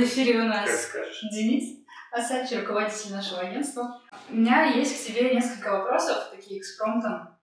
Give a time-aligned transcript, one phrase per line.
[0.00, 0.96] В эфире у нас
[1.30, 1.78] Денис
[2.10, 4.00] Асачи, руководитель нашего агентства.
[4.30, 7.36] У меня есть к тебе несколько вопросов, такие экспромтом,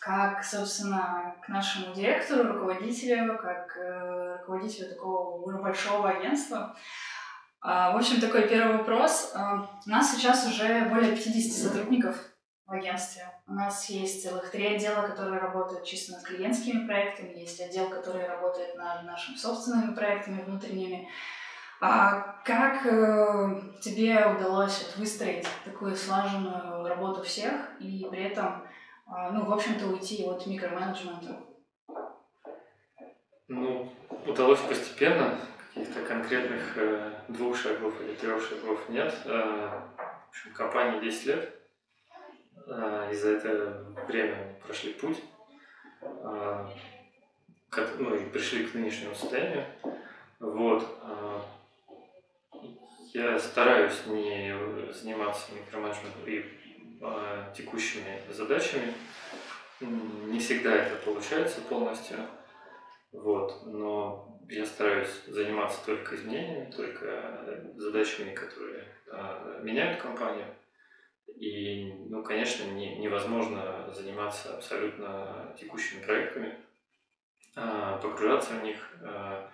[0.00, 6.76] как, собственно, к нашему директору, руководителю, как э, руководителю такого уже большого агентства.
[7.60, 9.30] А, в общем, такой первый вопрос.
[9.36, 12.16] А, у нас сейчас уже более 50 сотрудников
[12.66, 13.22] в агентстве.
[13.46, 18.26] У нас есть целых три отдела, которые работают чисто над клиентскими проектами, есть отдел, который
[18.26, 21.08] работает над нашими собственными проектами внутренними.
[21.80, 28.64] А как э, тебе удалось вот, выстроить такую слаженную работу всех и при этом,
[29.06, 31.36] э, ну, в общем-то, уйти от микроменеджмента?
[33.46, 33.92] Ну,
[34.26, 35.38] удалось постепенно,
[35.74, 39.14] каких-то конкретных э, двух шагов или трех шагов нет.
[39.24, 41.58] Э, в общем, компании 10 лет,
[42.70, 45.22] а, и за это время прошли путь,
[46.02, 46.68] а,
[47.98, 49.64] ну и пришли к нынешнему состоянию.
[50.38, 50.84] Вот.
[51.02, 51.27] А,
[53.18, 54.54] я стараюсь не
[54.92, 56.44] заниматься микроменеджментом и
[57.54, 58.94] текущими задачами.
[59.80, 62.18] Не всегда это получается полностью.
[63.12, 63.66] Вот.
[63.66, 68.84] Но я стараюсь заниматься только изменениями, только задачами, которые
[69.62, 70.46] меняют компанию.
[71.36, 76.58] И, ну, конечно, не, невозможно заниматься абсолютно текущими проектами,
[77.54, 79.50] а, погружаться в них, а,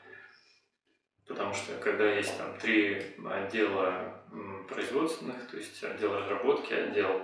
[1.26, 4.22] потому что когда есть там три отдела
[4.68, 7.22] производственных, то есть отдел разработки, отдел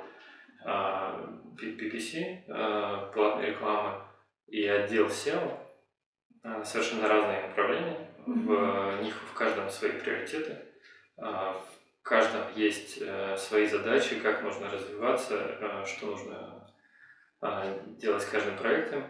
[0.64, 1.28] а,
[1.60, 4.02] PPC, платной рекламы,
[4.46, 5.58] и отдел SEO,
[6.64, 10.58] совершенно разные направления, в них в каждом свои приоритеты,
[11.16, 11.62] в
[12.00, 16.66] в каждом есть э, свои задачи, как нужно развиваться, э, что нужно
[17.42, 19.04] э, делать с каждым проектом.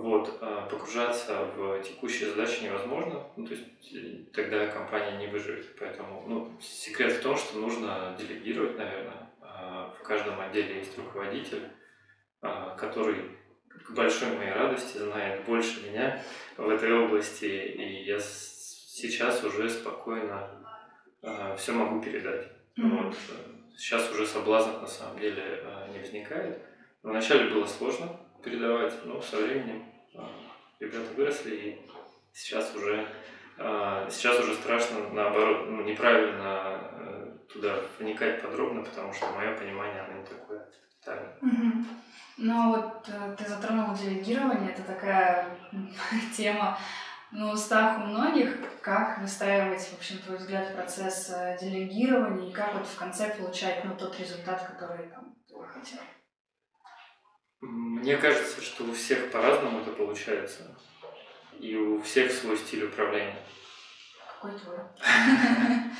[0.00, 5.76] Вот, погружаться в текущие задачи невозможно, ну, то есть тогда компания не выживет.
[5.78, 9.30] Поэтому ну, секрет в том, что нужно делегировать, наверное.
[9.40, 11.70] В каждом отделе есть руководитель,
[12.40, 13.38] который
[13.68, 16.20] к большой моей радости знает больше меня
[16.56, 20.64] в этой области, и я сейчас уже спокойно
[21.24, 22.46] Э, все могу передать.
[22.76, 23.02] Mm-hmm.
[23.02, 23.16] Вот.
[23.76, 26.62] Сейчас уже соблазнов на самом деле э, не возникает.
[27.02, 29.84] Вначале было сложно передавать, но со временем
[30.14, 30.18] э,
[30.80, 31.90] ребята выросли, и
[32.32, 33.06] сейчас уже
[34.10, 36.76] сейчас уже страшно, наоборот, ну, неправильно
[37.52, 40.68] туда вникать подробно, потому что мое понимание, оно не такое
[40.98, 41.36] детальное.
[41.40, 41.84] Mm-hmm.
[42.38, 45.56] Ну вот ты затронул делегирование, это такая
[46.36, 46.76] тема
[47.34, 52.74] на устах у многих, как выстраивать, в общем, твой взгляд, процесс э, делегирования и как
[52.74, 55.98] вот в конце получать ну, тот результат, который там, ты хотел?
[57.64, 60.76] Мне кажется, что у всех по-разному это получается.
[61.58, 63.36] И у всех свой стиль управления.
[64.28, 64.78] Какой твой?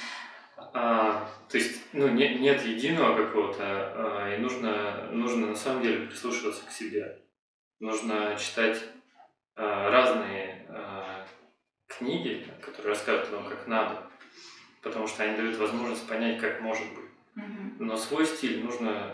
[0.77, 6.07] А, то есть, ну, нет, нет единого какого-то, а, и нужно, нужно на самом деле
[6.07, 7.23] прислушиваться к себе.
[7.79, 8.83] Нужно читать
[9.55, 11.27] а, разные а,
[11.87, 14.11] книги, которые рассказывают вам, как надо,
[14.83, 17.05] потому что они дают возможность понять, как может быть.
[17.79, 19.13] Но свой стиль нужно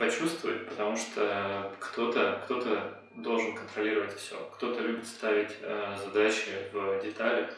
[0.00, 4.34] почувствовать, потому что кто-то кто, -то, должен контролировать все.
[4.54, 7.50] Кто-то любит ставить э, задачи в деталях.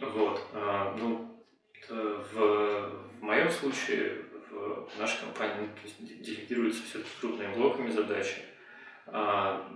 [0.00, 0.40] Вот.
[0.54, 1.44] А, ну,
[1.88, 8.42] в, в моем случае, в нашей компании, ну, делегируются все-таки крупными блоками задачи.
[9.08, 9.68] А,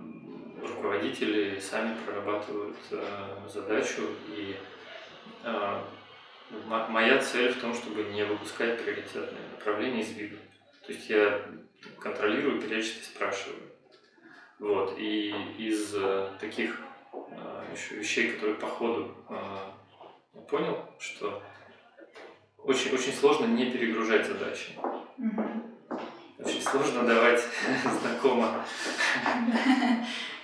[0.61, 4.55] руководители сами прорабатывают э, задачу, и
[5.43, 5.81] э,
[6.87, 10.37] моя цель в том, чтобы не выпускать приоритетные направления из виду.
[10.85, 11.41] То есть я
[11.99, 13.61] контролирую, периодически спрашиваю.
[14.59, 14.97] Вот.
[14.97, 16.81] И из э, таких
[17.73, 21.41] еще вещей, которые по ходу я понял, что
[22.57, 24.77] очень, очень сложно не перегружать задачи.
[26.39, 27.41] Очень сложно давать
[28.01, 28.65] знакомо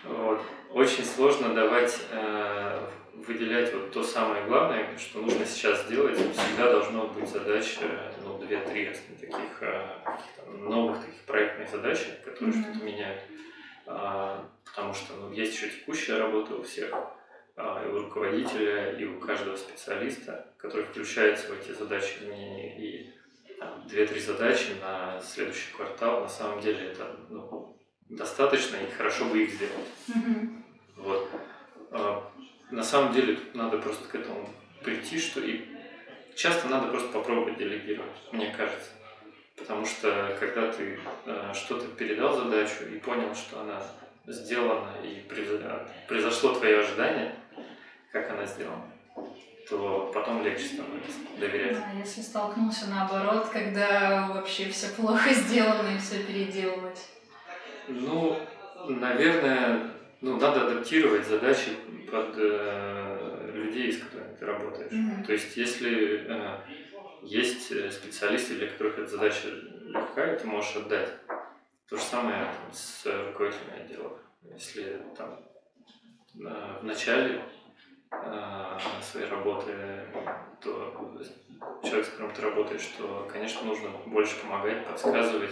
[0.03, 0.41] вот.
[0.71, 6.17] Очень сложно давать, э, выделять вот то самое главное, что нужно сейчас сделать.
[6.17, 8.10] Всегда должно быть задача,
[8.51, 9.97] две-три таких э,
[10.47, 12.63] новых таких проектных задач, которые mm-hmm.
[12.63, 13.21] что-то меняют.
[13.85, 16.93] А, потому что ну, есть еще текущая работа у всех,
[17.55, 22.77] а, и у руководителя, и у каждого специалиста, который включается в эти задачи изменения.
[22.77, 23.13] И
[23.87, 27.77] две-три задачи на следующий квартал, на самом деле это ну,
[28.09, 29.75] достаточно и хорошо бы их сделать.
[30.07, 30.63] Mm-hmm.
[30.97, 31.29] Вот.
[31.91, 32.31] А,
[32.69, 34.49] на самом деле тут надо просто к этому
[34.83, 35.70] прийти, что и
[36.35, 38.91] часто надо просто попробовать делегировать, мне кажется.
[39.55, 43.81] Потому что когда ты э, что-то передал задачу и понял, что она
[44.25, 45.21] сделана и
[46.07, 47.35] произошло твое ожидание,
[48.11, 48.85] как она сделана,
[49.69, 51.77] то потом легче становится доверять.
[51.77, 57.07] А если столкнулся наоборот, когда вообще все плохо сделано и все переделывать?
[57.87, 58.37] Ну,
[58.87, 59.91] наверное,
[60.21, 61.71] ну, надо адаптировать задачи
[62.11, 64.91] под э, людей, с которыми ты работаешь.
[64.91, 65.23] Mm-hmm.
[65.23, 66.57] То есть, если э,
[67.21, 69.47] есть э, специалисты, для которых эта задача
[69.85, 71.09] легкая, ты можешь отдать.
[71.87, 74.17] То же самое там, с руководителями отделов.
[74.41, 75.39] Если там
[76.33, 77.43] э, в начале
[78.11, 79.75] э, своей работы,
[80.59, 81.21] то
[81.83, 85.51] человек, с которым ты работаешь, что, конечно, нужно больше помогать, подсказывать,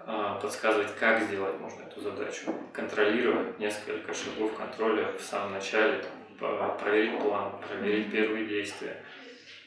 [0.00, 6.27] э, подсказывать, как сделать можно эту задачу, контролировать несколько шагов контроля в самом начале, там,
[6.38, 9.02] проверить план, проверить первые действия.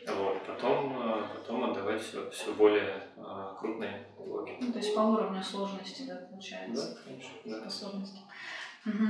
[0.08, 0.42] Вот.
[0.46, 4.58] Потом, э, потом отдавать все, все более а, крупные блоки.
[4.60, 6.96] Ну, то есть по уровню сложности, да, получается?
[6.96, 7.32] Да, конечно.
[7.46, 7.60] Да.
[7.70, 8.20] Способности.
[8.86, 9.06] Угу.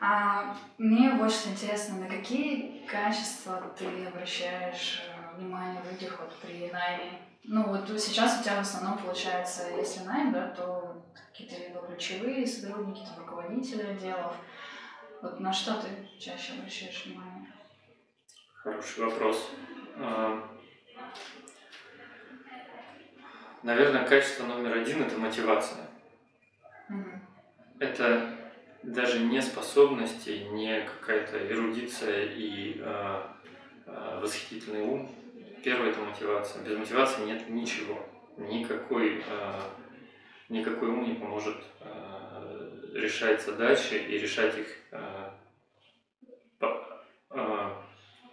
[0.00, 6.70] А мне больше интересно, на какие качества ты обращаешь э, внимание в людях вот при
[6.70, 7.18] найме?
[7.44, 12.46] Ну вот сейчас у тебя в основном получается, если найм, да, то какие-то либо ключевые
[12.46, 14.34] сотрудники, там, руководители отделов.
[15.22, 15.88] Вот на что ты
[16.18, 17.46] чаще обращаешь внимание?
[18.54, 19.50] Хороший вопрос.
[19.96, 20.50] А,
[23.62, 25.86] наверное, качество номер один– это мотивация.
[26.90, 27.18] Mm-hmm.
[27.78, 28.36] Это
[28.82, 33.22] даже не способности, не какая-то эрудиция и э,
[33.86, 35.08] э, восхитительный ум.
[35.62, 36.64] Первое– это мотивация.
[36.64, 38.04] Без мотивации нет ничего.
[38.36, 39.60] Никакой, э,
[40.48, 42.22] никакой ум не поможет э,
[42.94, 45.30] решать задачи и решать их э,
[46.58, 47.70] по, э,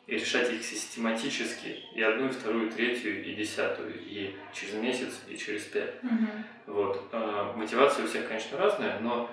[0.07, 5.21] и решать их систематически, и одну, и вторую, и третью, и десятую, и через месяц,
[5.27, 5.95] и через пять.
[6.03, 6.73] Угу.
[6.73, 7.09] Вот.
[7.11, 9.29] А, мотивация у всех, конечно, разная, но,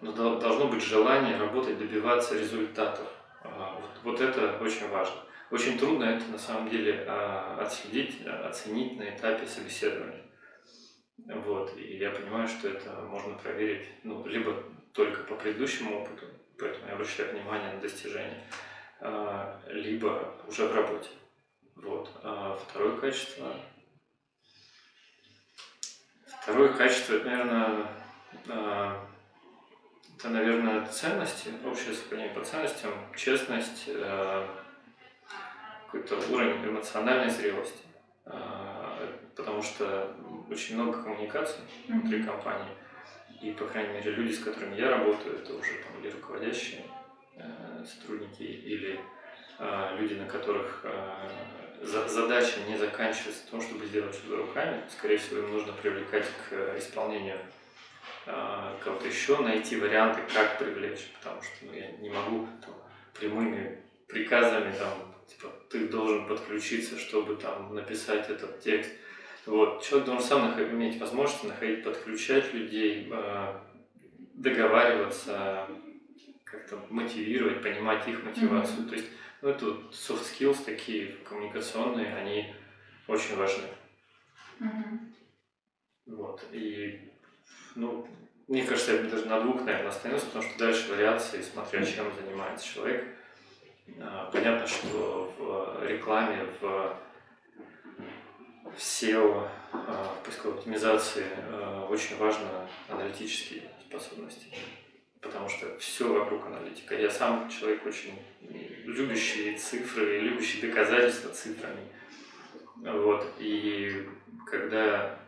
[0.00, 3.06] но должно быть желание работать, добиваться результатов.
[3.42, 5.16] А, вот, вот это очень важно.
[5.50, 10.24] Очень трудно это на самом деле а, отследить, оценить на этапе собеседования.
[11.18, 11.76] Вот.
[11.76, 14.62] И я понимаю, что это можно проверить ну, либо
[14.92, 16.26] только по предыдущему опыту,
[16.58, 18.44] поэтому я обращаю внимание на достижения,
[19.66, 21.10] либо уже в работе.
[21.76, 22.10] Вот.
[22.22, 23.54] А второе качество.
[26.42, 27.86] Второе качество, это, наверное,
[28.48, 29.06] а,
[30.16, 33.88] это, наверное, ценности, общее сохранение по ценностям, честность,
[35.86, 37.82] какой-то уровень эмоциональной зрелости.
[39.34, 40.14] Потому что
[40.50, 42.72] очень много коммуникаций внутри компании.
[43.42, 46.84] И, по крайней мере, люди, с которыми я работаю, это уже там, или руководящие,
[47.36, 49.00] Э, сотрудники или
[49.58, 51.28] э, люди, на которых э,
[51.82, 56.78] задача не заканчивается в том, чтобы сделать что-то руками, скорее всего, им нужно привлекать к
[56.78, 57.38] исполнению
[58.24, 62.74] кого-то еще, найти варианты, как привлечь, потому что ну, я не могу там,
[63.12, 68.90] прямыми приказами там, типа, ты должен подключиться, чтобы там написать этот текст.
[69.44, 69.82] Вот.
[69.82, 73.12] Человек должен сам иметь возможность находить, подключать людей,
[74.34, 75.66] договариваться,
[76.54, 78.80] как-то мотивировать, понимать их мотивацию.
[78.80, 78.88] Mm-hmm.
[78.88, 79.08] То есть,
[79.42, 82.54] ну, это вот soft skills такие коммуникационные, они
[83.06, 83.64] очень важны.
[84.60, 84.98] Mm-hmm.
[86.06, 86.44] Вот.
[86.52, 87.12] И,
[87.74, 88.08] ну,
[88.48, 92.66] мне кажется, я даже на двух, наверное, остановился, потому что дальше вариации, смотря чем занимается
[92.66, 93.06] человек.
[94.00, 96.96] А, понятно, что в рекламе, в
[98.74, 104.48] в SEO, а, поисковой оптимизации а, очень важно аналитические способности
[105.24, 106.94] потому что все вокруг аналитика.
[106.94, 108.14] Я сам человек очень
[108.84, 111.88] любящий цифры, любящий доказательства цифрами.
[112.76, 113.26] Вот.
[113.38, 114.06] И
[114.46, 115.18] когда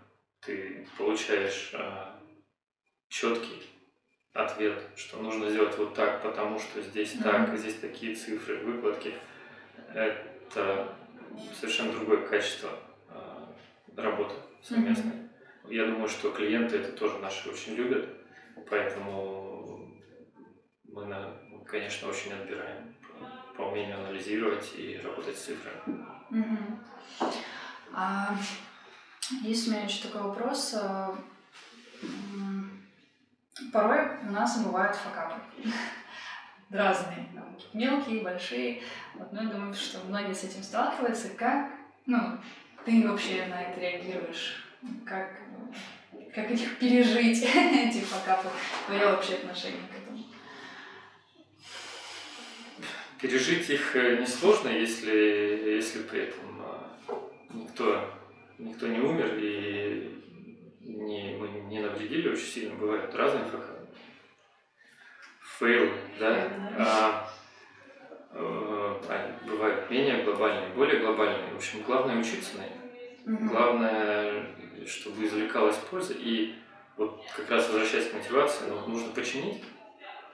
[0.41, 2.21] ты получаешь а,
[3.09, 3.63] четкий
[4.35, 7.23] ответ, что нужно сделать вот так, потому что здесь mm-hmm.
[7.23, 9.15] так, здесь такие цифры, выкладки,
[9.95, 10.95] это
[11.59, 12.71] совершенно другое качество
[13.09, 13.55] а,
[13.97, 15.13] работы совместной.
[15.13, 15.75] Mm-hmm.
[15.75, 18.09] Я думаю, что клиенты это тоже наши очень любят,
[18.69, 19.26] поэтому
[21.69, 22.95] конечно, очень отбираем
[23.57, 26.07] по умению анализировать и работать с цифрами.
[26.31, 27.29] Угу.
[27.95, 28.37] А,
[29.43, 30.75] есть у меня еще такой вопрос.
[30.75, 31.17] А,
[33.73, 35.41] порой у нас бывают факапы.
[36.71, 37.29] Разные.
[37.73, 38.83] Мелкие, большие.
[39.15, 41.31] Вот, ну, я думаю, что многие с этим сталкиваются.
[41.31, 41.71] Как
[42.07, 42.39] ну,
[42.85, 44.65] ты вообще на это реагируешь?
[45.05, 45.41] Как,
[46.35, 48.49] как их пережить, эти факапы?
[48.87, 50.25] Твое вообще отношение к этому?
[53.21, 56.97] Пережить их э, несложно, если, если при этом а,
[57.53, 58.11] никто,
[58.59, 60.23] никто не умер и
[60.81, 62.75] не, мы не навредили очень сильно.
[62.75, 63.45] Бывают разные
[65.59, 67.31] фейлы, да, а,
[68.33, 71.53] а, бывают менее глобальные, более глобальные.
[71.53, 72.73] В общем, главное учиться на них.
[73.27, 73.49] Mm-hmm.
[73.49, 74.47] Главное,
[74.87, 76.15] чтобы извлекалась польза.
[76.19, 76.55] И
[76.97, 79.63] вот как раз возвращаясь к мотивации, ну, нужно починить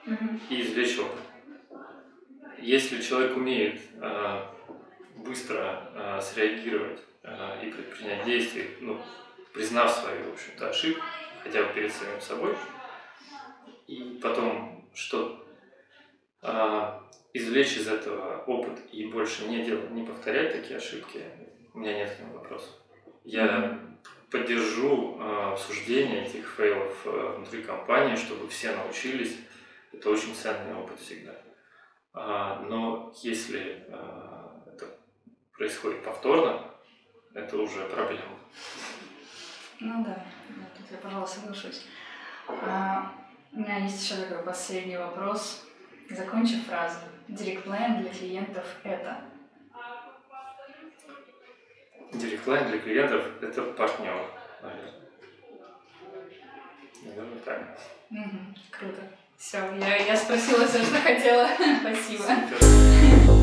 [0.06, 0.40] mm-hmm.
[0.50, 1.31] и извлечь опыт.
[2.62, 4.42] Если человек умеет э,
[5.16, 9.00] быстро э, среагировать э, и предпринять действия, ну,
[9.52, 11.02] признав свои, в общем-то, ошибки,
[11.42, 12.56] хотя бы перед самим собой,
[13.88, 15.44] и потом что
[16.42, 17.00] э,
[17.34, 21.20] извлечь из этого опыт и больше не делать, не повторять такие ошибки,
[21.74, 22.70] у меня нет к ним вопросов.
[23.24, 23.76] Я
[24.30, 29.36] поддержу э, обсуждение этих фейлов э, внутри компании, чтобы все научились.
[29.92, 31.34] Это очень ценный опыт всегда.
[32.14, 34.86] А, но если а, это
[35.56, 36.62] происходит повторно,
[37.34, 38.38] это уже проблема.
[39.80, 41.86] Ну да, да тут я, пожалуй, соглашусь.
[42.48, 43.12] А,
[43.52, 45.66] у меня есть еще такой последний вопрос.
[46.10, 46.98] Закончив фразу.
[47.28, 49.24] Директ-план для клиентов это?
[52.12, 54.26] Директ-план для клиентов это партнер,
[54.60, 54.92] наверное.
[57.04, 57.78] Наверное, так.
[58.10, 59.02] Угу, круто.
[59.42, 61.48] Все, я, я спросила все, что хотела.
[61.80, 62.22] Спасибо.
[62.22, 63.41] Супер.